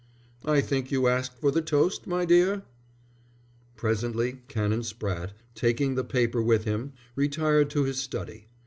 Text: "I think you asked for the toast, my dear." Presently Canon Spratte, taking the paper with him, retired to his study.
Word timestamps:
"I 0.45 0.61
think 0.61 0.89
you 0.91 1.05
asked 1.07 1.37
for 1.39 1.51
the 1.51 1.61
toast, 1.61 2.07
my 2.07 2.25
dear." 2.25 2.63
Presently 3.75 4.41
Canon 4.47 4.79
Spratte, 4.81 5.33
taking 5.53 5.93
the 5.93 6.03
paper 6.03 6.41
with 6.41 6.63
him, 6.63 6.93
retired 7.15 7.69
to 7.69 7.83
his 7.83 7.99
study. 7.99 8.47